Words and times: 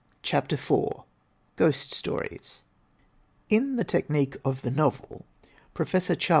CHAPTER 0.23 0.55
IV 0.55 1.01
GHOST 1.57 1.91
STORIES 1.93 2.63
In 3.49 3.75
"The 3.75 3.83
Technique 3.83 4.35
of 4.43 4.63
the 4.63 4.71
Novel," 4.71 5.25
Prof. 5.75 5.91
Chas. 6.17 6.29